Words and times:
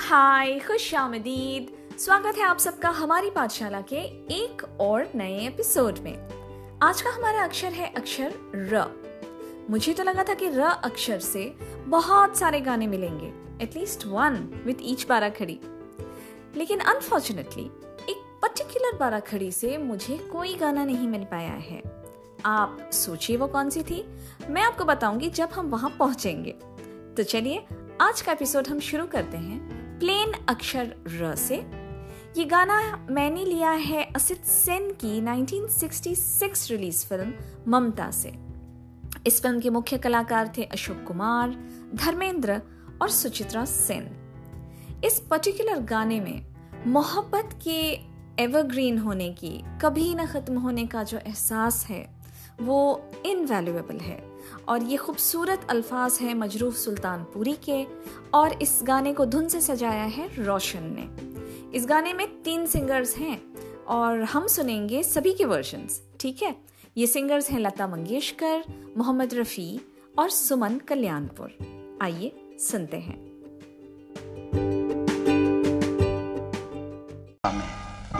हाय, 0.00 0.58
खुश 0.58 0.94
आमदीद। 0.94 1.98
स्वागत 1.98 2.36
है 2.38 2.42
आप 2.42 2.58
सबका 2.58 2.88
हमारी 2.88 3.30
पाठशाला 3.30 3.80
के 3.80 3.96
एक 4.34 4.62
और 4.80 5.08
नए 5.14 5.46
एपिसोड 5.46 5.98
में। 5.98 6.78
आज 6.82 7.02
का 7.02 7.10
हमारा 7.10 7.44
अक्षर 7.44 7.72
है 7.72 7.92
अक्षर 7.96 8.32
र। 8.54 8.84
मुझे 9.70 9.92
तो 9.94 10.02
लगा 10.02 10.24
था 10.24 10.34
कि 10.34 10.48
र 10.48 10.60
अक्षर 10.60 11.18
से 11.18 11.44
बहुत 11.86 12.36
सारे 12.36 12.60
गाने 12.60 12.86
मिलेंगे 12.86 13.32
एटलीस्ट 13.64 14.06
वन 14.06 14.62
विथ 14.66 14.74
ईच 14.82 15.06
बारा 15.08 15.28
खड़ी 15.28 15.60
लेकिन 16.56 16.78
अनफॉर्चुनेटली 16.78 17.64
एक 18.10 18.38
पर्टिकुलर 18.42 18.98
बारा 18.98 19.20
खड़ी 19.20 19.52
से 19.52 19.78
मुझे 19.78 20.18
कोई 20.32 20.54
गाना 20.54 20.84
नहीं 20.84 21.08
मिल 21.08 21.24
पाया 21.24 21.52
है। 21.52 21.82
आप 22.44 22.90
सोचिए 22.92 23.36
वो 23.36 23.46
कौन 23.46 23.70
सी 23.70 23.82
थी? 23.82 24.04
मैं 24.50 24.62
आपको 24.62 24.84
बताऊँगी 24.84 25.30
जब 25.30 25.48
हम 25.48 25.66
वहाँ 25.66 25.96
पहुँचेंगे। 25.98 26.52
तो 27.16 27.22
चलिए, 27.22 27.66
आज 28.00 28.20
का 28.20 28.32
एपिसोड 28.32 28.68
हम 28.68 28.80
शुरू 28.80 29.06
करते 29.06 29.36
हैं। 29.36 29.79
प्लेन 30.00 30.32
अक्षर 30.48 30.94
र 31.08 31.34
से। 31.36 31.56
ये 32.36 32.44
गाना 32.44 33.06
मैंने 33.10 33.44
लिया 33.44 33.70
है 33.70 34.02
असित 34.16 34.44
सेन 34.44 34.90
की 34.92 35.20
1966 35.20 36.70
रिलीज़ 36.70 37.06
फ़िल्म 37.06 37.32
ममता 37.68 38.10
से। 38.10 38.32
इस 39.26 39.42
फ़िल्म 39.42 39.60
के 39.60 39.70
मुख्य 39.70 39.98
कलाकार 39.98 40.52
थे 40.58 40.64
अशोक 40.64 41.04
कुमार, 41.08 41.50
धर्मेंद्र 41.94 42.60
और 43.02 43.10
सुचित्रा 43.10 43.64
सेन। 43.64 44.08
इस 45.04 45.20
पर्टिकुलर 45.20 45.80
गाने 45.80 46.20
में 46.20 46.46
मोहब्बत 46.86 47.58
के 47.64 47.80
एवरग्रीन 48.42 48.98
होने 48.98 49.30
की, 49.30 49.64
कभी 49.82 50.14
ना 50.14 50.26
खत्म 50.26 50.58
होने 50.58 50.86
का 50.86 51.02
जो 51.02 51.18
एहसास 51.18 51.86
है, 51.86 52.10
वो 52.60 53.10
इनवैल्यूएबल 53.26 53.96
है। 53.96 54.29
और 54.68 54.82
ये 54.82 54.96
खूबसूरत 54.96 55.66
अल्फाज 55.70 56.18
हैं 56.20 56.34
मजरूफ 56.34 56.74
सुल्तानपुरी 56.74 57.52
के, 57.52 57.84
और 58.34 58.52
इस 58.62 58.80
गाने 58.82 59.12
को 59.12 59.26
धुन 59.26 59.48
से 59.48 59.60
सजाया 59.60 60.04
है 60.04 60.44
रोशन 60.44 60.82
ने। 60.82 61.08
इस 61.78 61.86
गाने 61.86 62.12
में 62.12 62.42
तीन 62.42 62.66
सिंगर्स 62.66 63.16
हैं, 63.16 63.40
और 63.88 64.22
हम 64.22 64.46
सुनेंगे 64.46 65.02
सभी 65.02 65.32
के 65.32 65.44
वर्जन्स 65.44 66.02
ठीक 66.20 66.42
है? 66.42 66.56
ये 66.96 67.06
सिंगर्स 67.06 67.50
हैं 67.50 67.60
लता 67.60 67.86
मंगेशकर, 67.86 68.62
मोहम्मद 68.96 69.34
रफ़ी 69.34 69.80
और 70.18 70.30
सुमन 70.30 70.78
कल्याणपुर। 70.78 71.56
आइए 72.02 72.32
सुनते 72.60 72.96
हैं। 72.96 73.30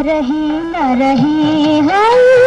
रही 0.01 0.49
न 0.49 0.77
रही 0.99 1.79
हम 1.79 2.40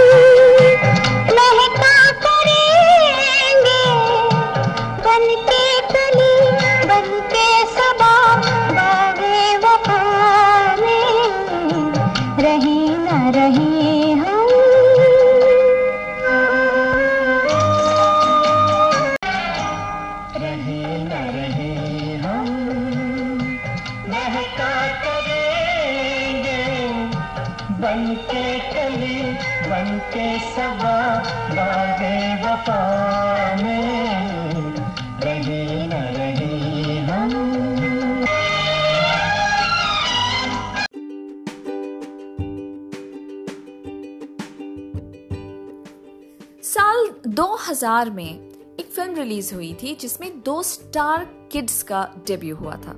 2000 47.63 48.09
में 48.09 48.49
एक 48.79 48.85
फ़िल्म 48.85 49.15
रिलीज़ 49.15 49.53
हुई 49.55 49.73
थी 49.83 49.95
जिसमें 49.95 50.41
दो 50.41 50.61
स्टार 50.63 51.25
किड्स 51.51 51.83
का 51.83 52.09
डेब्यू 52.27 52.55
हुआ 52.55 52.75
था। 52.75 52.95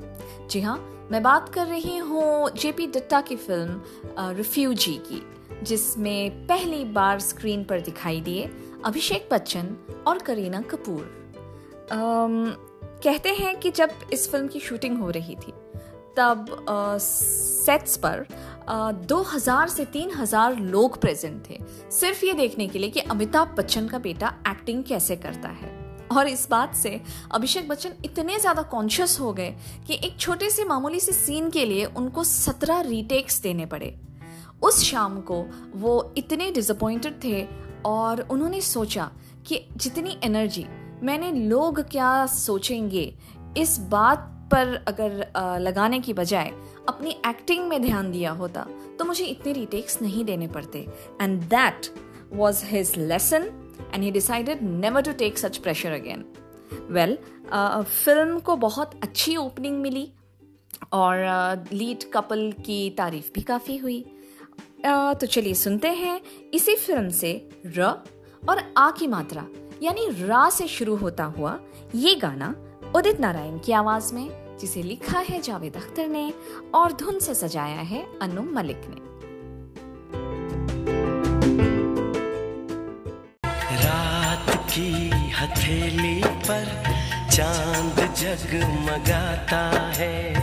जी 0.52 0.62
हाँ 0.62 0.78
मैं 1.12 1.24
बात 1.24 1.50
कर 1.54 1.68
रही 1.68 1.98
हूँ 1.98 2.50
जेपी 2.52 2.88
दत्ता 2.88 3.22
की 3.22 3.36
फ़िल्म 3.36 3.82
रिफ्यूजी 4.20 4.94
की 4.94 5.22
जिसमें 5.64 6.48
पहली 6.48 6.84
बार 6.86 7.20
स्क्रीन 7.20 7.64
पर 7.64 7.82
दिखाई 7.82 8.22
दिए 8.22 8.50
अभिषेक 8.86 9.30
बच्चन 9.32 9.76
और 10.08 10.18
करीना 10.20 10.62
कपूर। 10.62 11.04
अम, 11.92 12.54
कहते 13.04 13.30
हैं 13.30 13.60
कि 13.60 13.72
जब 13.72 13.90
इस 14.14 14.30
फ़िल्म 14.32 14.48
की 14.48 14.60
शूटिंग 14.60 14.98
हो 14.98 15.10
रही 15.10 15.36
थी 15.36 15.54
तब 16.18 16.66
आ, 16.70 16.98
सेट्स 16.98 17.98
पर 17.98 18.26
अ, 18.68 18.92
2000 18.92 19.68
से 19.68 19.86
3000 19.86 20.56
लोग 20.56 21.02
प्रेजेंट 21.02 21.50
थे। 21.50 21.60
सिर्फ़ 21.92 22.26
ये 22.26 22.34
देखने 22.34 22.68
के 22.68 22.80
लिए 22.80 22.90
कि 22.90 23.00
अमिताभ 23.00 23.56
बच्चन 23.58 23.88
का 23.88 24.00
बेटा 24.00 24.34
एक्टिंग 24.48 24.84
कैसे 24.84 25.16
करता 25.16 25.50
है। 25.50 25.74
और 26.12 26.28
इस 26.28 26.48
बात 26.50 26.76
से 26.76 27.02
अभिषेक 27.32 27.68
बच्चन 27.68 27.94
इतने 28.06 28.40
ज़्यादा 28.40 28.62
कॉन्शियस 28.62 29.20
हो 29.20 29.34
गए 29.34 29.56
कि 29.88 29.94
एक 29.94 30.20
छोटे 30.20 30.50
से 30.50 30.66
मामूली 30.66 31.00
से 31.00 31.12
सीन 31.12 31.50
के 31.50 31.66
लिए 31.66 31.86
उनको 31.86 32.24
17 32.24 32.82
रीटेक्स 32.82 33.42
देने 33.42 33.66
पड़े। 33.66 33.96
उस 34.64 34.84
शाम 34.84 35.22
को 35.22 35.46
वो 35.76 36.14
इतने 36.18 36.52
डिसअपॉइंटेड 36.52 37.24
थे 37.24 37.48
और 37.86 38.22
उन्होंने 38.22 38.62
सोचा 38.62 39.12
कि 39.48 39.66
जितनी 39.78 40.18
एनर्जी 40.24 40.66
मैंने 41.04 41.32
लोग 41.32 41.82
क्या 41.82 42.26
सोचेंगे 42.26 43.14
इस 43.58 43.80
बात 43.80 44.32
पर 44.52 44.84
अगर 44.88 45.32
लगाने 45.62 46.00
की 46.00 46.14
बजाय 46.14 46.52
अपनी 46.90 47.12
एक्टिंग 47.28 47.68
में 47.68 47.82
ध्यान 47.82 48.12
दिया 48.12 48.32
होता 48.32 48.66
तो 49.00 49.06
मुझे 49.06 49.26
इतने 49.26 49.54
रिटेक्स 49.54 50.02
नहीं 50.02 50.26
देने 50.26 50.48
पड़ते। 50.48 50.88
And 51.22 51.42
that 51.42 51.94
was 52.34 52.66
his 52.66 52.94
lesson 52.98 53.44
and 53.94 54.04
he 54.04 54.12
decided 54.12 54.62
never 54.62 55.02
to 55.02 55.12
take 55.12 55.38
such 55.38 55.58
pressure 55.58 55.92
again 55.92 56.26
well 56.92 57.18
film 57.84 58.40
को 58.40 58.56
बहुत 58.56 59.00
अच्छी 59.04 59.36
ओपनिंग 59.36 59.82
मिली 59.82 60.12
और 60.94 61.66
लीड 61.74 62.00
uh, 62.00 62.06
कपल 62.14 62.52
की 62.66 62.90
तारीफ़ 62.90 63.32
भी 63.36 63.42
काफ़ी 63.42 63.78
हुई। 63.78 64.02
अ, 64.86 65.14
तो 65.14 65.28
चलिए 65.28 65.54
सुनते 65.54 65.90
हैं 65.90 66.22
इसी 66.54 66.76
फ़िल्म 66.76 67.10
से 67.10 67.50
र 67.78 67.82
और 68.50 68.62
आ 68.78 68.90
की 68.92 69.08
मात्रा 69.08 69.46
यानी 69.84 70.08
रा 70.28 70.50
से 70.50 70.68
शुरू 70.68 70.96
होता 70.96 71.24
हुआ 71.24 71.60
ये 71.96 72.16
गाना 72.16 72.56
उदित 72.96 73.20
नारायण 73.20 73.58
की 73.60 73.72
आवाज़ 73.72 74.14
में। 74.14 74.45
जिसे 74.60 74.84
लिखा 74.84 75.20
है 75.20 75.42
जावेद 75.42 75.76
अख्तर 75.76 76.08
ने 76.08 76.34
और 76.76 76.94
धुन 76.94 77.20
से 77.20 77.36
सजाया 77.36 77.82
है 77.92 78.06
अनु 78.22 78.42
मलिक 78.42 78.82
ने। 78.90 79.04
रात 83.84 84.50
की 84.72 85.10
हथेली 85.10 86.22
पर 86.26 86.66
चाँद 87.32 88.14
जगमगाता 88.16 89.64
है। 89.92 90.34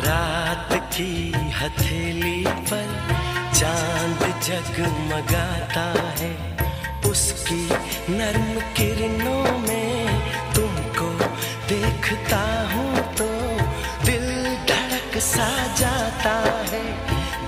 रात 0.00 0.68
की 0.72 1.32
हथेली 1.32 2.44
पर 2.70 2.88
चाँद 3.54 4.40
जगमगाता 4.42 5.86
है। 6.20 6.67
उसकी 7.10 7.62
नर्म 8.12 8.60
किरणों 8.76 9.58
में 9.58 10.22
तुमको 10.54 11.10
देखता 11.68 12.40
हूँ 12.72 13.02
तो 13.14 13.28
दिल 14.06 14.26
धड़क 14.70 15.18
सा 15.22 15.48
जाता 15.74 16.34
है, 16.70 16.82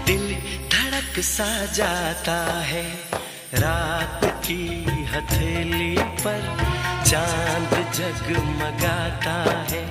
दिल 0.06 0.34
धड़क 0.75 1.21
सा 1.24 1.51
जाता 1.72 2.39
है। 2.62 2.84
रात 3.54 4.24
की 4.47 4.65
हथेली 5.12 5.95
पर 6.24 6.42
चाँद 7.07 7.72
जगमगाता 7.95 9.36
है। 9.71 9.84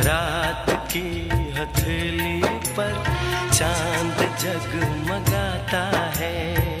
रात 0.00 0.70
की 0.92 1.28
हथेली 1.58 2.40
पर 2.78 3.04
चाँद 3.52 4.18
जगमगाता 4.40 5.84
है। 6.16 6.75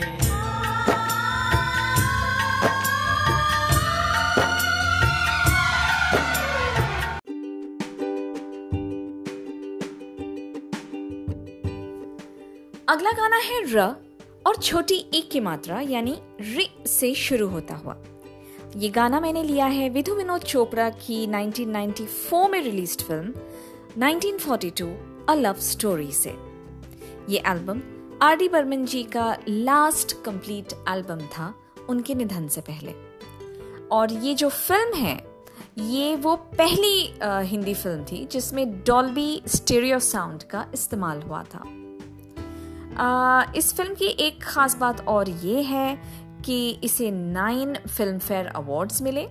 अगला 12.88 13.10
गाना 13.10 13.36
है 13.36 13.62
र 13.72 13.80
और 14.46 14.56
छोटी 14.56 14.94
एक 15.14 15.30
की 15.30 15.40
मात्रा 15.40 15.80
यानी 15.80 16.12
रि 16.40 16.68
से 16.86 17.14
शुरू 17.14 17.48
होता 17.48 17.74
हुआ। 17.74 17.96
ये 18.76 18.88
गाना 18.88 19.20
मैंने 19.20 19.42
लिया 19.42 19.66
है 19.66 19.88
विधु 19.88 20.14
विनोद 20.14 20.40
चोपड़ा 20.40 20.88
की 20.90 21.26
1994 21.26 22.48
में 22.50 22.60
release 22.62 22.96
film 22.98 23.32
1942 24.02 25.26
a 25.28 25.34
love 25.34 25.54
story 25.54 26.12
से। 26.12 26.30
ये 27.28 27.42
album 27.46 27.82
R 28.22 28.36
D 28.36 28.48
Burman 28.48 28.84
ji 28.84 29.02
का 29.02 29.36
लास्ट 29.48 30.12
कंप्लीट 30.24 30.72
एल्बम 30.88 31.18
था 31.18 31.54
उनके 31.88 32.14
निधन 32.14 32.48
से 32.48 32.60
पहले। 32.60 32.94
और 33.92 34.12
ये 34.12 34.34
जो 34.34 34.48
फ़िल्म 34.48 34.94
है 34.94 35.16
ये 35.78 36.14
वो 36.16 36.36
पहली 36.36 37.06
अ, 37.06 37.40
हिंदी 37.40 37.74
फ़िल्म 37.74 38.04
थी 38.04 38.24
जिसमें 38.24 38.82
डॉल्बी 38.82 39.42
स्टेरियो 39.46 39.98
साउंड 39.98 40.42
का 40.42 40.66
इस्तेमाल 40.74 41.22
हुआ 41.22 41.42
था। 41.42 41.64
अ, 42.98 43.52
इस 43.56 43.72
फ़िल्म 43.76 43.94
की 43.94 44.06
एक 44.26 44.42
खास 44.42 44.76
बात 44.76 45.00
और 45.08 45.28
ये 45.28 45.62
है 45.62 45.98
कि 46.44 46.70
इसे 46.84 47.10
नाइन 47.10 47.74
फ़िल्म 47.88 48.18
फेयर 48.18 48.46
अवार्ड्स 48.46 49.02
मिले 49.02 49.28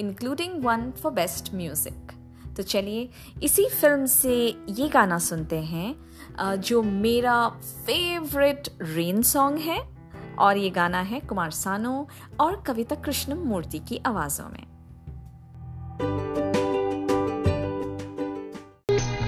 including 0.00 0.64
one 0.64 0.90
for 1.02 1.12
best 1.12 1.54
music 1.54 2.12
तो 2.56 2.62
चलिए 2.62 3.08
इसी 3.42 3.68
फ़िल्म 3.70 4.06
से 4.06 4.34
ये 4.68 4.88
गाना 4.88 5.18
सुनते 5.18 5.56
हैं 5.56 6.60
जो 6.60 6.82
मेरा 6.82 7.48
फेवरेट 7.86 8.68
रेन 8.82 9.22
सॉन्ग 9.22 9.58
है 9.58 9.80
और 10.38 10.56
ये 10.56 10.70
गाना 10.70 11.00
है 11.00 11.20
कुमार 11.20 11.50
सानू 11.50 12.06
और 12.40 12.62
कविता 12.66 12.94
कृष्ण 12.94 13.34
मूर्ति 13.34 13.78
की 13.78 14.00
आवाज़ों 14.06 14.48
में। 14.48 14.64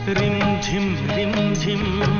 रिम 0.08 0.60
झिम 0.60 0.94
रिम 1.10 1.54
झिम 1.54 2.17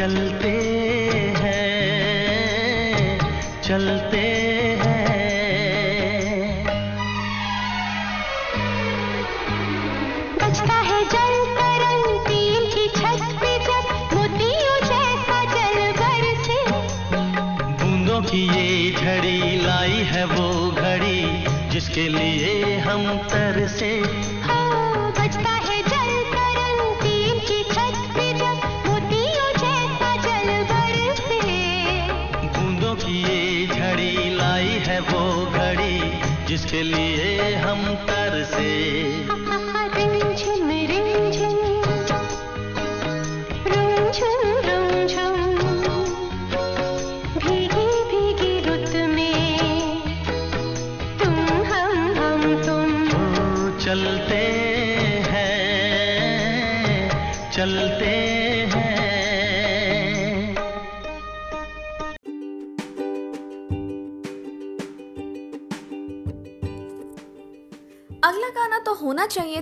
चलते 0.00 0.69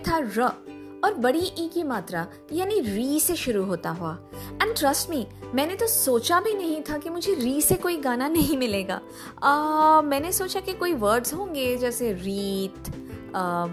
था 0.09 0.19
र 0.39 0.51
और 1.05 1.15
बड़ी 1.15 1.41
ई 1.59 1.69
की 1.69 1.83
मात्रा 1.83 2.27
यानी 2.53 2.81
री 2.81 3.19
से 3.21 3.35
शुरू 3.37 3.65
होता 3.65 3.91
हुआ। 3.91 4.13
एंड 4.63 4.75
ट्रस्ट 4.75 5.11
मी 5.11 5.27
मैंने 5.55 5.75
तो 5.75 5.87
सोचा 5.87 6.41
भी 6.41 6.55
नहीं 6.55 6.81
था 6.83 6.97
कि 6.99 7.11
मुझे 7.11 7.35
री 7.35 7.61
से 7.63 7.75
कोई 7.75 7.97
गाना 7.97 8.29
नहीं 8.29 8.57
मिलेगा। 8.59 9.01
आ, 9.43 10.01
मैंने 10.01 10.33
सोचा 10.33 10.61
कि 10.61 10.73
कोई 10.73 10.95
वर्ड्स 10.95 11.35
होंगे 11.35 11.77
जैसे 11.77 12.13
रीत 12.13 12.89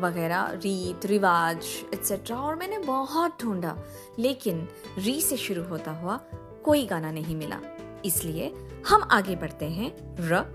वगैरह 0.01 0.51
रीत 0.53 1.05
रिवाज 1.05 1.65
एक्सेट्रा 1.93 2.37
और 2.37 2.55
मैंने 2.55 2.77
बहुत 2.77 3.41
ढूंढा। 3.41 3.75
लेकिन 4.19 4.67
री 4.97 5.19
से 5.21 5.37
शुरू 5.37 5.63
होता 5.63 5.91
हुआ 5.91 6.19
कोई 6.65 6.85
गाना 6.85 7.11
नहीं 7.11 7.35
मिला। 7.35 7.59
इसलिए 8.05 8.53
हम 8.87 9.07
आगे 9.11 9.35
बढ़ते 9.35 9.65
हैं 9.65 9.91
र 10.19 10.45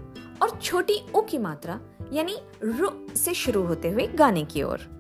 और 0.43 0.59
छोटी 0.63 1.01
उ 1.15 1.21
की 1.21 1.39
मात्रा 1.39 1.81
यानी 2.13 2.37
रु 2.65 2.91
से 3.17 3.35
शुरू 3.35 3.63
होते 3.63 3.91
हुए 3.91 4.07
गाने 4.07 4.45
की 4.45 4.63
ओर। 4.63 5.00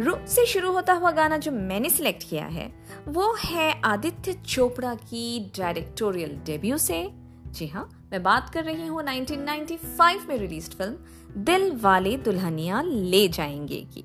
रु 0.00 0.14
से 0.26 0.44
शुरू 0.46 0.70
होता 0.72 0.92
हुआ 0.92 1.10
गाना 1.10 1.36
जो 1.36 1.50
मैंने 1.52 1.90
सिलेक्ट 1.90 2.22
किया 2.30 2.44
है, 2.44 2.72
वो 3.08 3.34
है 3.40 3.80
आदित्य 3.84 4.32
चोपड़ा 4.32 4.94
की 4.94 5.52
डायरेक्टोरियल 5.58 6.38
डेब्यू 6.46 6.78
से। 6.78 7.08
जी 7.46 7.66
हाँ 7.66 7.88
मैं 8.12 8.22
बात 8.22 8.50
कर 8.50 8.64
रही 8.64 8.86
हूँ 8.86 9.02
1995 9.02 10.26
में 10.28 10.36
रिलीज़ 10.36 10.70
फ़िल्म 10.70 11.42
दिल 11.44 11.70
वाले 11.76 12.16
दुल्हनिया 12.16 12.82
ले 12.82 13.26
जाएँगे 13.28 13.80
की। 13.94 14.04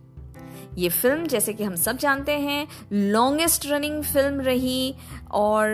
ये 0.78 0.90
फ़िल्म 0.90 1.28
जैसे 1.28 1.54
कि 1.54 1.64
हम 1.64 1.76
सब 1.76 1.98
जानते 1.98 2.32
हैं 2.32 2.68
लॉन्गेस्ट 2.94 3.66
रनिंग 3.66 4.04
फ़िल्म 4.04 4.42
रही 4.42 4.96
और 5.32 5.68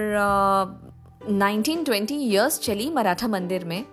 नाइनटीन 1.29 1.83
ट्वेंटी 1.83 2.15
ईयर्स 2.15 2.59
चली 2.59 2.89
मराठा 2.89 3.27
मंदिर 3.27 3.65
में 3.65 3.83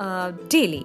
डेली 0.00 0.84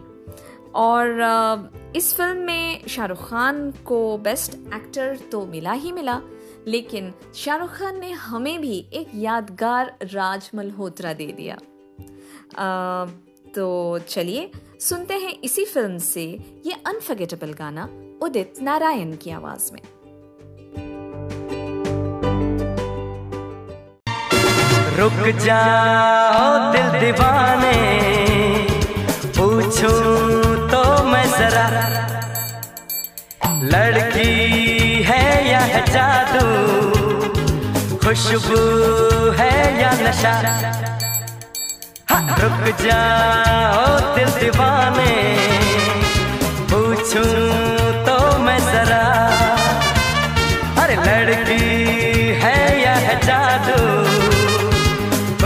और 0.75 1.94
इस 1.95 2.13
फ़िल्म 2.15 2.38
में 2.38 2.88
शाहरुख 2.88 3.29
खान 3.29 3.71
को 3.85 4.18
बेस्ट 4.18 4.53
एक्टर 4.73 5.18
तो 5.31 5.45
मिला 5.45 5.71
ही 5.71 5.91
मिला 5.91 6.21
लेकिन 6.68 7.13
शाहरुख 7.35 7.69
खान 7.69 8.00
ने 8.00 8.12
हमें 8.12 8.62
भी 8.62 8.85
एक 8.94 9.12
यादगार 9.15 9.95
राज 10.03 10.50
मल्होत्रा 10.56 11.13
दे 11.13 11.25
दिया। 11.25 11.57
अ, 12.57 13.06
तो 13.56 14.00
चलिए 14.00 14.51
सुनते 14.79 15.13
हैं 15.13 15.33
इसी 15.44 15.65
फ़िल्म 15.65 15.97
से 15.97 16.23
ये 16.65 16.73
अनफर्गेटेबल 16.85 17.53
गाना 17.53 17.89
उदित 18.21 18.53
नारायण 18.62 19.15
की 19.15 19.31
आवाज़ 19.31 19.73
में। 19.73 19.81
रुक 24.97 25.35
जाओ 25.38 26.71
दिल 26.71 27.00
दीवाने 27.00 27.77
पूछूँ 29.38 30.50
मैं 31.12 31.25
जरा। 31.31 31.66
लड़की 33.64 35.04
है 35.04 35.52
या 35.52 35.59
है 35.59 35.81
जादू? 35.85 36.45
खुशबू 37.97 38.62
है 39.31 39.81
या 39.81 39.92
नशा? 39.92 40.33
हाँ, 42.09 42.24
रुक 42.40 42.64
जाओ 42.81 44.16
दिल 44.16 44.30
दीवाने। 44.40 45.14
पूछूँ 46.71 47.31
तो 48.06 48.18
मैं 48.38 48.59
जरा। 48.59 49.04
अरे 50.83 50.95
लड़की 50.95 51.64
है 52.44 52.57
या 52.83 52.94
है 53.07 53.16
जादू? 53.26 53.80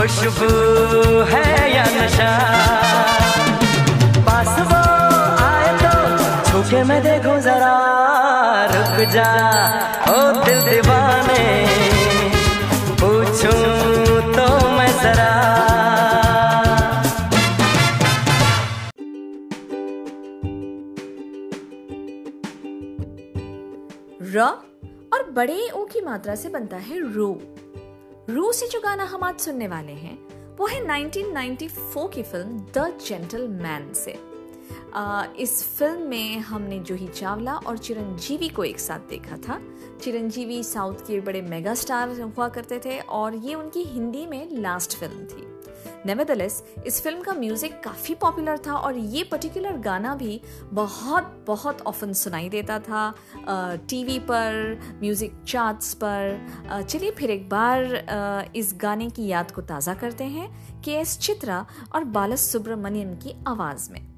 खुशबू 0.00 0.50
है 1.24 1.76
या 1.76 1.84
नशा? 1.96 2.32
छूके 6.76 6.84
मैं 6.84 7.02
देखूँ 7.02 7.40
जरा, 7.40 7.74
रुक 8.64 9.08
जा, 9.08 9.28
ओ 10.08 10.44
दिल 10.44 10.60
दीवाने। 10.62 11.44
पूछूँ 13.00 13.62
तो 14.34 14.68
मैं 14.68 14.92
जरा। 15.02 15.32
र 24.20 24.40
और 25.12 25.30
बड़े 25.30 25.70
ओ 25.70 25.84
की 25.84 26.00
मात्रा 26.00 26.34
से 26.34 26.48
बनता 26.48 26.76
है 26.76 27.14
रू। 27.14 27.40
रू 28.30 28.52
से 28.52 28.66
जो 28.66 28.80
गाना 28.80 29.04
हम 29.04 29.22
आज 29.22 29.38
सुनने 29.38 29.68
वाले 29.68 29.92
हैं, 29.92 30.18
वो 30.56 30.66
है 30.66 30.80
1994 30.80 32.08
की 32.14 32.22
फ़िल्म 32.22 32.66
द 32.76 32.98
जेंटलमैन 33.06 33.92
से। 33.94 34.35
इस 35.38 35.62
फ़िल्म 35.78 36.08
में 36.08 36.38
हमने 36.40 36.78
जूही 36.78 37.08
चावला 37.08 37.54
और 37.56 37.78
चिरंजीवी 37.78 38.48
को 38.48 38.64
एक 38.64 38.78
साथ 38.80 39.08
देखा 39.08 39.36
था। 39.38 39.60
चिरंजीवी 40.02 40.62
साउथ 40.64 41.06
के 41.06 41.20
बड़े 41.20 41.42
मेगा 41.42 41.74
स्टार 41.74 42.20
हुआ 42.20 42.48
करते 42.48 42.78
थे 42.84 42.98
और 43.00 43.34
ये 43.36 43.54
उनकी 43.54 43.82
हिंदी 43.84 44.26
में 44.26 44.48
लास्ट 44.52 44.96
फ़िल्म 44.98 45.24
थी। 45.24 45.44
नेवरदलेस 46.06 46.62
इस 46.86 47.00
फ़िल्म 47.02 47.20
का 47.22 47.32
म्यूज़िक 47.34 47.80
काफ़ी 47.84 48.14
पॉपुलर 48.14 48.58
था 48.66 48.76
और 48.76 48.96
ये 48.96 49.22
पर्टिकुलर 49.24 49.76
गाना 49.80 50.14
भी 50.14 50.40
बहुत 50.72 51.44
बहुत 51.46 51.82
ऑफन 51.82 52.12
सुनाई 52.12 52.48
देता 52.48 52.78
था। 52.78 53.14
टीवी 53.88 54.18
पर 54.30 54.80
म्यूज़िक 55.02 55.42
चार्ट्स 55.48 55.94
पर। 55.94 56.84
चलिए 56.88 57.10
फिर 57.10 57.30
एक 57.30 57.48
बार 57.48 58.52
इस 58.56 58.74
गाने 58.80 59.10
की 59.10 59.26
याद 59.26 59.50
को 59.50 59.62
ताज़ा 59.62 59.94
करते 59.94 60.24
हैं। 60.24 60.50
के 60.82 60.92
एस 60.92 61.18
चित्रा 61.18 61.64
और 61.94 62.04
बालस 62.04 62.50
सुब्रमण्यम 62.52 63.14
की 63.16 63.34
आवाज़ 63.46 63.90
में। 63.92 64.15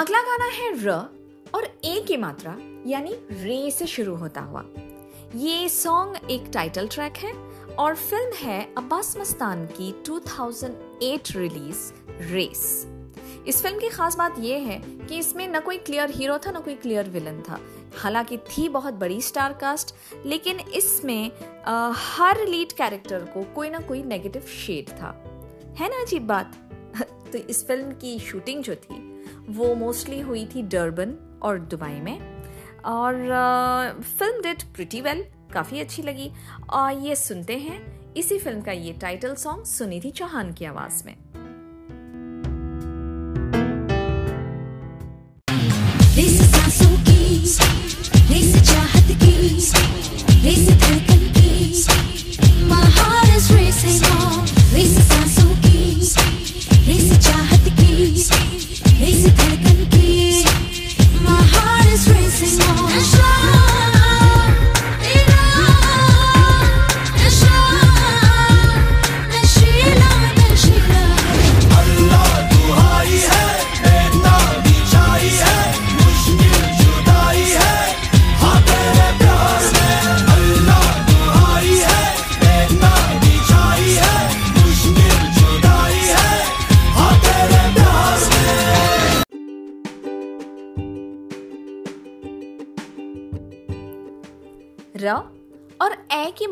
अगला 0.00 0.20
गाना 0.20 0.44
है 0.44 0.84
र, 0.84 0.90
और 1.54 1.80
ए 1.84 2.04
की 2.08 2.16
मात्रा, 2.16 2.56
यानी 2.86 3.14
रे 3.30 3.70
से 3.70 3.86
शुरू 3.86 4.14
होता 4.14 4.40
हुआ। 4.40 4.64
ये 5.34 5.68
सॉन्ग 5.68 6.30
एक 6.30 6.44
टाइटल 6.52 6.88
ट्रैक 6.88 7.16
है, 7.16 7.32
और 7.74 7.96
फ़िल्म 7.96 8.34
है 8.34 8.74
अब्बास 8.78 9.16
मस्तान 9.16 9.66
की 9.66 10.02
2008 10.02 11.36
रिलीज़ 11.36 11.92
रेस 12.22 12.86
इस 13.46 13.62
फ़िल्म 13.62 13.78
की 13.78 13.88
खास 13.88 14.16
बात 14.16 14.34
यह 14.38 14.56
है 14.56 14.78
कि 14.78 15.18
इसमें 15.18 15.48
न 15.48 15.60
कोई 15.60 15.78
क्लियर 15.78 16.10
हीरो 16.10 16.38
था, 16.38 16.50
न 16.50 16.54
कोई 16.54 16.74
क्लियर 16.74 17.10
विलन 17.10 17.42
था। 17.48 17.60
हालाँकि 17.96 18.38
थी 18.38 18.68
बहुत 18.68 18.94
बड़ी 18.94 19.20
स्टार 19.20 19.52
कास्ट 19.52 19.94
लेकिन 20.26 20.60
इसमें 20.60 21.32
हर 21.92 22.46
लीड 22.46 22.72
कैरेक्टर 22.72 23.18
को 23.18 23.44
कोई 23.54 23.70
ना 23.70 23.78
कोई 23.78 24.02
नेगेटिव 24.02 24.42
शेड 24.42 24.88
था। 24.88 25.24
है 25.78 25.88
ना 25.88 26.02
अजीब 26.02 26.26
बात? 26.26 26.56
तो 27.32 27.38
इस 27.38 27.66
फ़िल्म 27.66 27.92
की 27.92 28.18
शूटिंग 28.18 28.62
जो 28.62 28.74
थी 28.74 29.09
वो 29.50 29.74
मोस्टली 29.74 30.20
हुई 30.20 30.46
थी 30.46 30.62
डर्बन 30.62 31.40
और 31.42 31.58
दुबई 31.58 32.00
में। 32.00 32.42
और 32.84 33.14
फ़िल्म 34.18 34.42
डिड 34.42 34.62
प्रिटी 34.62 35.00
वेल 35.00 35.24
काफ़ी 35.52 35.80
अच्छी 35.80 36.02
लगी। 36.02 36.30
और 36.70 36.92
ये 36.92 37.16
सुनते 37.16 37.56
हैं, 37.58 38.14
इसी 38.14 38.38
फ़िल्म 38.38 38.60
का 38.60 38.72
ये 38.72 38.92
टाइटल 38.92 39.34
सॉन्ग 39.34 39.64
सुनिधि 39.64 40.10
चौहान 40.10 40.52
की 40.52 40.64
आवाज़ 40.64 41.04
में। 41.06 41.16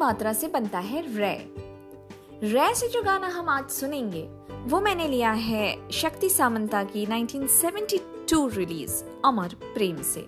मात्रा 0.09 0.33
से 0.33 0.49
बनता 0.49 0.79
है 0.79 1.19
रे 1.19 1.55
रे 2.49 2.75
से 2.75 2.89
जो 2.89 3.03
गाना 3.03 3.27
हम 3.27 3.49
आज 3.49 3.69
सुनेंगे 3.69 4.23
वो 4.65 4.81
मैंने 4.81 5.09
लिया 5.09 5.33
है 5.33 5.91
शक्ति 5.91 6.29
सामंता 6.29 6.85
की 6.85 7.07
1972 7.07 8.57
रिलीज़ 8.57 9.05
अमर 9.25 9.49
प्रेम 9.49 10.03
से। 10.03 10.27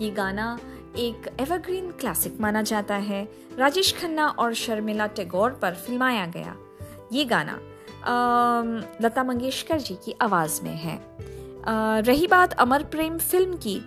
ये 0.00 0.10
गाना 0.10 0.58
एक 0.96 1.36
एवरग्रीन 1.40 1.90
क्लासिक 1.90 2.40
माना 2.40 2.62
जाता 2.62 2.94
है। 2.94 3.28
राजेश 3.58 4.00
खन्ना 4.00 4.28
और 4.28 4.54
शर्मिला 4.54 5.06
टैगोर 5.06 5.50
पर 5.50 5.74
फिल्माया 5.74 6.26
गया। 6.26 6.56
ये 7.12 7.24
गाना 7.24 7.60
अम, 8.04 8.82
लता 9.02 9.24
मंगेशकर 9.24 9.80
जी 9.80 9.94
की 9.94 10.14
आवाज़ 10.20 10.62
में 10.62 10.76
है। 10.76 10.96
अ, 10.96 11.98
रही 12.00 12.26
बात 12.26 12.52
अमर 12.52 12.82
प्रेम 12.82 13.18
फ़िल्म 13.18 13.56
की 13.56 13.82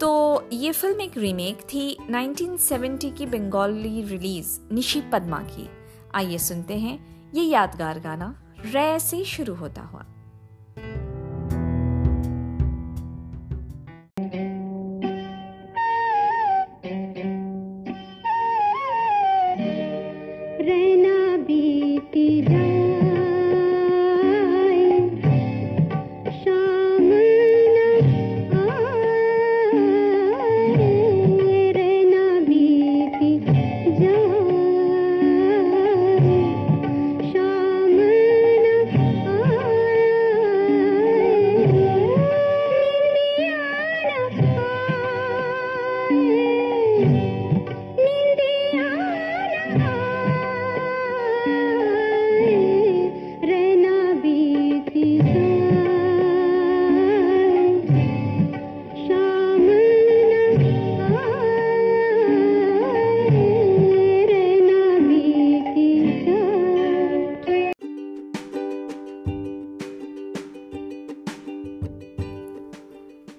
तो 0.00 0.48
ये 0.52 0.72
फ़िल्म 0.72 1.00
एक 1.00 1.18
रीमेक 1.18 1.60
थी 1.60 1.96
1970 2.10 3.16
की 3.18 3.26
बंगाली 3.26 4.02
रिलीज़ 4.02 4.74
निशी 4.74 5.00
पद्मा 5.00 5.38
की। 5.38 5.68
आइए 6.14 6.38
सुनते 6.38 6.74
हैं 6.74 7.32
ये 7.34 7.44
यादगार 7.44 8.00
गाना 8.00 8.42
रे 8.66 8.98
से 8.98 9.24
शुरू 9.24 9.54
होता 9.54 9.82
हुआ। 9.82 10.09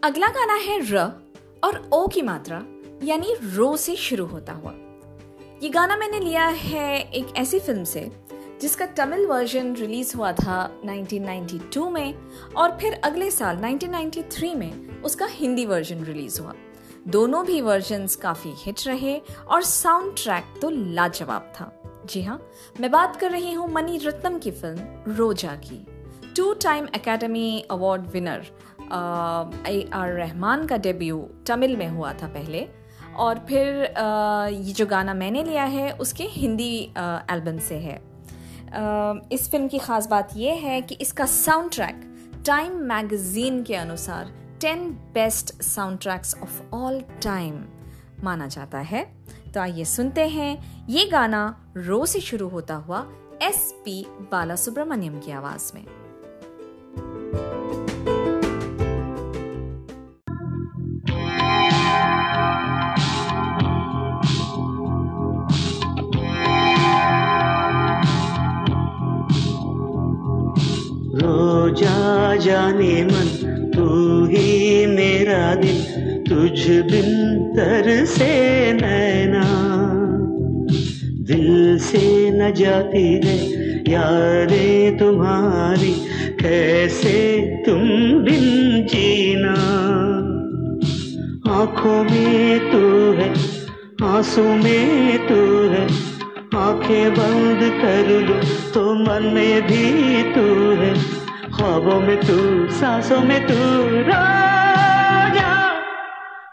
अगला 0.03 0.27
गाना 0.27 0.53
है 0.53 0.79
र 0.91 0.97
और 1.63 1.89
ओ 1.93 2.07
की 2.07 2.21
मात्रा, 2.21 2.63
यानी 3.03 3.35
रो 3.43 3.77
से 3.77 3.95
शुरू 3.95 4.25
होता 4.25 4.53
हुआ। 4.53 4.71
ये 5.63 5.69
गाना 5.69 5.97
मैंने 5.97 6.19
लिया 6.19 6.45
है 6.47 7.01
एक 7.01 7.35
ऐसी 7.37 7.59
फ़िल्म 7.59 7.83
से, 7.83 8.11
जिसका 8.61 8.85
तमिल 8.85 9.25
वर्जन 9.25 9.75
रिलीज़ 9.75 10.17
हुआ 10.17 10.31
था 10.31 10.81
1992 10.85 11.89
में 11.89 12.13
और 12.57 12.77
फिर 12.81 12.93
अगले 12.93 13.31
साल 13.31 13.57
1993 13.57 14.55
में 14.55 15.01
उसका 15.01 15.25
हिंदी 15.25 15.65
वर्जन 15.65 16.03
रिलीज़ 16.03 16.41
हुआ। 16.41 16.53
दोनों 17.07 17.45
भी 17.45 17.61
वर्जन्स 17.61 18.15
काफ़ी 18.15 18.53
हिट 18.55 18.87
रहे 18.87 19.21
और 19.47 19.61
साउंड 19.61 20.13
ट्रैक 20.17 20.43
तो 20.61 20.69
लाजवाब 20.69 21.53
था। 21.55 21.71
जी 22.05 22.23
हाँ 22.23 22.49
मैं 22.79 22.91
बात 22.91 23.15
कर 23.15 23.31
रही 23.31 23.53
हूँ 23.53 23.71
मनी 23.71 23.97
रत्नम 23.97 24.39
की 24.39 24.51
फ़िल्म 24.51 25.15
रोजा 25.15 25.55
की। 25.55 25.85
Two 26.35 26.53
time 26.53 26.87
Academy 26.95 27.65
Award 27.71 28.01
winner 28.01 28.45
R 29.93 30.11
Rahman 30.11 30.67
का 30.67 30.77
डेब्यू 30.77 31.29
तमिल 31.47 31.77
में 31.77 31.89
हुआ 31.89 32.13
था 32.13 32.27
पहले। 32.27 32.67
और 33.15 33.45
फिर 33.49 33.83
अ, 33.83 34.03
ये 34.47 34.73
जो 34.73 34.85
गाना 34.85 35.13
मैंने 35.13 35.43
लिया 35.43 35.63
है 35.63 35.91
उसके 35.91 36.23
हिंदी 36.23 36.93
एल्बम 37.31 37.57
से 37.57 37.75
है। 37.75 37.95
अ, 37.95 39.13
इस 39.31 39.51
फ़िल्म 39.51 39.67
की 39.67 39.77
खास 39.77 40.07
बात 40.07 40.29
यह 40.35 40.53
है 40.53 40.81
कि 40.81 40.95
इसका 40.95 41.25
साउंड 41.25 41.71
ट्रैक 41.71 42.17
टाइम 42.45 42.71
मैगजीन 42.71 43.63
के 43.63 43.75
अनुसार 43.75 44.31
ten 44.61 44.89
best 44.89 45.61
soundtracks 45.99 46.35
of 46.41 46.75
all 46.75 47.01
time 47.01 47.65
माना 48.23 48.47
जाता 48.47 48.77
है। 48.77 49.13
तो 49.53 49.59
आइए 49.59 49.83
सुनते 49.83 50.27
हैं। 50.27 50.87
ये 50.89 51.05
गाना 51.05 51.65
रो 51.77 52.05
से 52.05 52.19
शुरू 52.19 52.47
होता 52.47 52.75
हुआ 52.75 53.07
एस 53.41 53.75
पी 53.85 54.05
बाला 54.09 54.55
सुब्रमण्यम 54.55 55.19
की 55.19 55.31
आवाज़ 55.31 55.71
में। 55.75 56.00
रोजा 71.15 72.35
जाने 72.35 73.03
मन, 73.03 73.27
तू 73.75 73.85
ही 74.25 74.85
मेरा 74.85 75.55
दिल, 75.55 75.81
तुझ 76.29 76.69
बिन 76.91 77.09
तर 77.57 78.05
से 78.05 78.73
नैना। 78.73 79.43
दिल 81.21 81.77
से 81.79 82.31
न 82.31 82.53
जाती 82.53 83.21
है 83.25 83.35
यारे 83.91 84.97
तुम्हारी, 84.99 85.93
कैसे 86.41 87.41
तुम 87.65 87.83
बिन 88.23 88.85
जीना। 88.89 89.53
आँखों 91.51 92.03
में 92.03 92.71
तू 92.71 93.11
है, 93.13 93.33
आँसू 94.03 94.43
में 94.43 95.27
तू 95.27 95.69
है, 95.69 95.87
आँखें 96.55 97.13
बंद 97.13 97.59
कर 97.81 98.19
लो 98.19 98.60
तो 98.73 98.93
मन 98.93 99.31
में 99.33 99.61
भी 99.61 100.23
तू 100.23 100.75
है। 100.75 100.93
ख्वाबों 101.51 101.99
में 101.99 102.17
तू, 102.17 102.69
सांसों 102.71 103.19
में 103.19 103.47
तू। 103.47 103.53
रो 104.09 104.41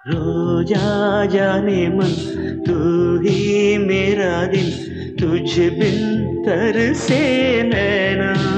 रोजा 0.09 1.25
जाने 1.25 1.89
मन, 1.89 2.11
तू 2.67 2.75
ही 3.21 3.79
मेरा 3.79 4.47
दिल 4.47 4.71
तुझ 5.21 5.59
बिन 5.59 6.25
तर 6.47 6.95
से 6.95 7.19
नैना 7.63 8.58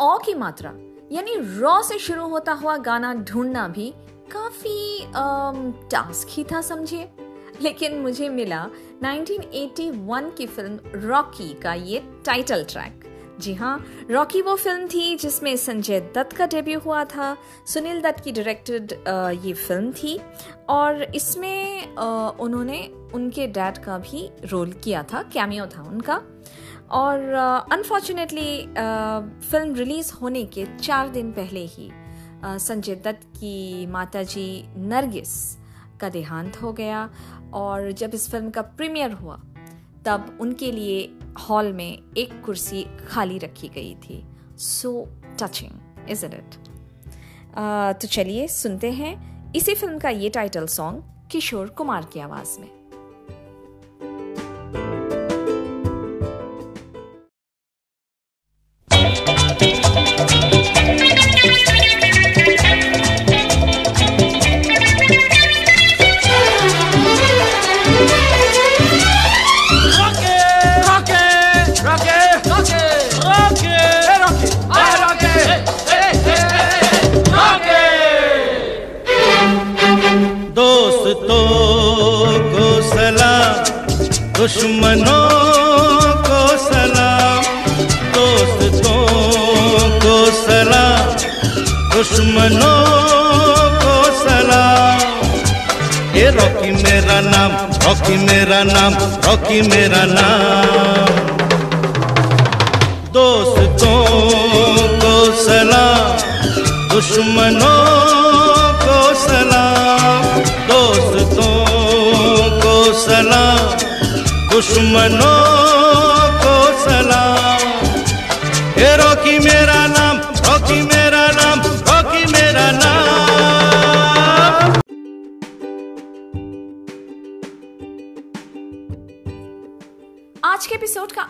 ओ 0.00 0.16
की 0.18 0.32
मात्रा, 0.34 0.70
यानी 1.12 1.34
रॉ 1.60 1.80
से 1.82 1.98
शुरू 1.98 2.26
होता 2.28 2.52
हुआ 2.52 2.76
गाना 2.78 3.12
ढूंढना 3.22 3.66
भी 3.68 3.90
काफ़ी 4.32 5.04
टास्क 5.90 6.28
ही 6.30 6.44
था, 6.44 6.60
समझिए। 6.60 7.08
लेकिन 7.62 7.98
मुझे 8.00 8.28
मिला 8.28 8.64
1981 9.04 10.30
की 10.36 10.46
फ़िल्म 10.46 11.00
रॉकी 11.06 11.52
का 11.54 11.72
ये 11.74 12.02
टाइटल 12.26 12.64
ट्रैक 12.64 13.04
जी 13.40 13.54
हाँ 13.54 13.78
रॉकी 14.10 14.42
वो 14.42 14.54
फ़िल्म 14.56 14.86
थी 14.86 15.16
जिसमें 15.16 15.56
संजय 15.56 16.00
दत्त 16.14 16.36
का 16.36 16.46
डेब्यू 16.46 16.78
हुआ 16.80 17.02
था, 17.06 17.36
सुनील 17.66 18.00
दत्त 18.02 18.24
की 18.24 18.32
डायरेक्टेड 18.32 18.92
ये 19.44 19.52
फ़िल्म 19.54 19.92
थी, 19.92 20.18
और 20.68 21.02
इसमें 21.04 21.96
उन्होंने 21.96 22.86
उनके 23.14 23.46
डैड 23.48 23.78
का 23.84 23.98
भी 24.00 24.28
रोल 24.44 24.72
किया 24.74 25.02
था 25.12 25.22
कैमियो 25.32 25.66
था 25.66 25.82
उनका। 25.82 26.20
और 26.90 27.20
अनफॉर्चुनेटली 27.72 28.60
फ़िल्म 29.50 29.74
रिलीज़ 29.74 30.12
होने 30.12 30.44
के 30.44 30.66
चार 30.76 31.08
दिन 31.08 31.32
पहले 31.32 31.64
ही 31.66 31.90
अ, 32.44 32.56
संजय 32.58 32.94
दत्त 32.94 33.26
की 33.36 33.86
माताजी 33.86 34.64
नरगिस 34.76 35.58
का 36.00 36.08
देहांत 36.08 36.60
हो 36.62 36.72
गया 36.72 37.08
और 37.54 37.90
जब 37.92 38.14
इस 38.14 38.30
फ़िल्म 38.30 38.50
का 38.50 38.62
प्रीमियर 38.62 39.12
हुआ 39.12 39.40
तब 40.04 40.38
उनके 40.40 40.72
लिए 40.72 41.18
हॉल 41.48 41.72
में 41.72 41.98
एक 42.18 42.40
कुर्सी 42.44 42.86
खाली 43.08 43.38
रखी 43.38 43.68
गई 43.68 43.94
थी। 43.94 44.24
सो 44.58 45.08
टचिंग 45.42 46.08
इज़ 46.10 46.24
इट 46.26 46.54
तो 48.00 48.08
चलिए 48.08 48.46
सुनते 48.48 48.90
हैं। 48.92 49.52
इसी 49.52 49.74
फ़िल्म 49.74 49.98
का 49.98 50.08
ये 50.08 50.28
टाइटल 50.28 50.66
सॉन्ग 50.66 51.02
किशोर 51.30 51.68
कुमार 51.68 52.04
की 52.12 52.20
आवाज़ 52.20 52.58
में। 52.60 52.77
ये 96.18 96.30
रॉकी 96.30 96.70
मेरा 96.82 97.20
नाम, 97.20 97.52
रॉकी 97.82 98.16
मेरा 98.16 98.62
नाम, 98.62 98.94
रॉकी 99.26 99.60
मेरा 99.62 100.02
नाम। 100.04 101.06
दोस्तों 103.12 104.00
को 105.02 105.12
सलाम, 105.44 106.08
दुश्मनों 106.92 107.78
को 108.82 108.98
सलाम। 109.14 110.42
दोस्तों 110.70 111.54
को 112.60 112.74
सलाम, 113.04 113.64
दुश्मनों 114.50 115.67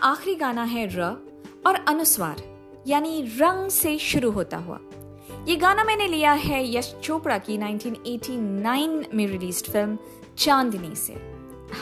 आखिरी 0.03 0.35
गाना 0.35 0.63
है 0.63 0.87
र 0.95 1.01
और 1.67 1.75
अनुस्वार, 1.87 2.41
यानी 2.87 3.21
रंग 3.21 3.69
से 3.69 3.97
शुरू 3.97 4.31
होता 4.31 4.57
हुआ। 4.57 4.79
ये 5.47 5.55
गाना 5.55 5.83
मैंने 5.83 6.07
लिया 6.07 6.31
है 6.31 6.77
यश 6.77 6.95
चोपड़ा 7.03 7.37
की 7.37 7.57
1989 7.57 9.05
में 9.13 9.27
रिलीज़ 9.27 9.63
फ़िल्म 9.63 9.97
चांदनी 10.37 10.95
से। 10.95 11.13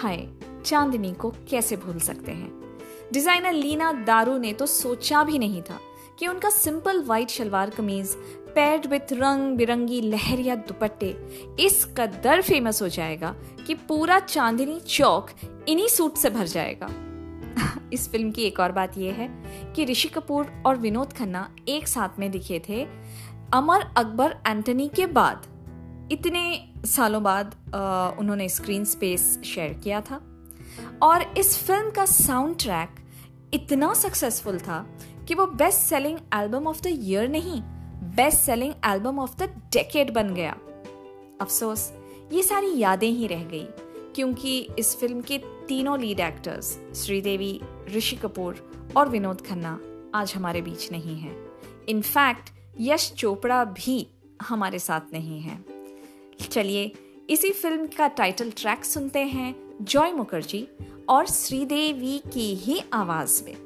हाय, 0.02 0.28
चांदनी 0.66 1.14
को 1.14 1.30
कैसे 1.30 1.76
भूल 1.76 2.00
सकते 2.00 2.32
हैं? 2.32 2.80
डिज़ाइनर 3.14 3.54
लीना 3.54 3.92
दारू 3.94 4.38
ने 4.38 4.54
तो 4.54 4.66
सोचा 4.66 5.24
भी 5.24 5.40
नहीं 5.40 5.62
था 5.62 5.80
कि 6.20 6.28
उनका 6.28 6.50
सिंपल 6.50 7.02
व्हाइट 7.02 7.30
शलवार 7.30 7.70
कमीज, 7.70 8.16
पैड 8.56 8.86
विथ 8.86 9.14
रंग 9.14 9.58
बिरंगी 9.58 10.02
लहरिया 10.02 10.56
दुपट्टे, 10.56 11.16
इस 11.60 11.86
कदर 11.86 12.42
फ़ेमस 12.42 12.82
हो 12.82 12.88
जाएगा 12.88 13.36
कि 13.68 13.74
पूरा 13.74 14.20
चांदनी 14.20 14.80
चौक 14.80 15.30
इन्हीं 15.68 15.88
सूट 15.88 16.16
से 16.16 16.30
भर 16.30 16.46
जाएगा। 16.48 16.90
इस 17.94 18.12
फ़िल्म 18.12 18.32
की 18.32 18.42
एक 18.42 18.60
और 18.60 18.72
बात 18.72 18.98
यह 18.98 19.14
है 19.14 19.28
कि 19.74 19.86
ऋषि 19.86 20.08
कपूर 20.08 20.64
और 20.66 20.78
विनोद 20.78 21.14
खन्ना 21.14 21.56
एक 21.68 21.88
साथ 21.88 22.20
में 22.20 22.32
दिखे 22.32 22.62
थे 22.70 22.88
अमर 23.54 23.82
अकबर 23.98 24.36
एंटनी 24.48 24.88
के 24.88 25.06
बाद। 25.06 25.46
इतने 26.12 26.74
सालों 26.86 27.24
बाद 27.24 27.56
अ, 27.74 28.16
उन्होंने 28.20 28.50
स्क्रीन 28.50 28.86
स्पेस 28.86 29.42
शेयर 29.46 29.74
किया 29.74 30.02
था। 30.02 30.22
और 31.02 31.34
इस 31.38 31.64
फ़िल्म 31.64 31.92
का 31.92 32.06
साउंड 32.06 32.58
ट्रैक 32.60 32.90
इतना 33.54 33.94
सक्सेसफुल 33.94 34.60
था 34.60 35.00
कि 35.28 35.36
वो 35.36 35.46
best 35.46 35.80
selling 35.80 36.18
album 36.34 36.68
of 36.68 36.82
the 36.82 36.88
year 36.88 37.30
नहीं 37.30 37.62
best 38.16 38.38
selling 38.38 38.74
album 38.86 39.20
of 39.20 39.38
the 39.38 39.44
decade 39.74 40.14
बन 40.14 40.34
गया। 40.34 40.56
अफसोस 41.42 41.94
ये 42.34 42.44
सारी 42.44 42.78
यादें 42.78 43.10
ही 43.10 43.28
रह 43.28 43.44
गई 43.44 43.68
क्योंकि 44.16 44.70
इस 44.80 44.96
फ़िल्म 45.00 45.22
के 45.22 45.38
तीनों 45.68 46.00
लीड 46.00 46.20
एक्टर्स 46.20 46.80
श्रीदेवी, 46.96 47.62
ऋषि 47.96 48.16
कपूर 48.16 48.84
और 48.98 49.10
विनोद 49.10 49.42
खन्ना, 49.42 49.80
आज 50.20 50.34
हमारे 50.36 50.62
बीच 50.62 50.92
नहीं 50.92 51.18
हैं। 51.18 51.52
इनफैक्ट 51.90 52.50
यश 52.80 53.14
चोपड़ा 53.14 53.64
भी 53.64 54.08
हमारे 54.42 54.80
साथ 54.80 55.02
नहीं 55.14 55.42
है। 55.42 55.66
चलिए, 56.52 56.92
इसी 57.30 57.52
फ़िल्म 57.52 57.88
का 57.88 58.08
टाइटल 58.08 58.52
ट्रैक 58.52 58.86
सुनते 58.86 59.20
हैं, 59.20 59.56
जॉय 59.82 60.12
मुखर्जी 60.12 60.68
और 61.10 61.26
श्रीदेवी 61.26 62.22
की 62.34 62.56
ही 62.56 62.84
आवाज़ 62.94 63.44
में। 63.44 63.58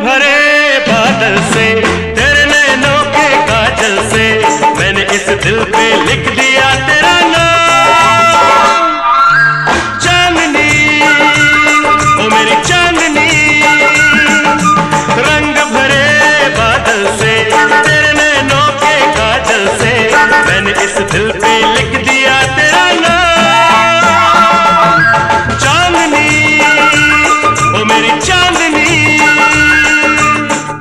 भरे 0.04 0.78
बादल 0.88 1.34
से, 1.52 1.66
तेरे 2.18 2.44
नैनों 2.52 3.00
के 3.16 3.26
काजल 3.48 3.96
से, 4.12 4.26
मैंने 4.78 5.02
इस 5.16 5.26
दिल 5.44 5.58
पे 5.74 5.84
लिख 6.06 6.24
दिया 6.38 6.68
तेरा 6.86 7.14
नाम 7.32 7.39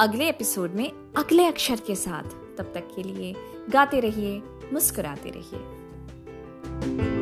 अगले 0.00 0.28
एपिसोड 0.28 0.70
में 0.70 0.92
अगले 1.16 1.46
अक्षर 1.46 1.80
के 1.86 1.94
साथ। 1.94 2.22
तब 2.58 2.70
तक 2.74 2.88
के 2.96 3.02
लिए 3.02 3.34
गाते 3.70 4.00
रहिए, 4.00 4.42
मुस्कुराते 4.72 5.30
रहिए। 5.30 7.15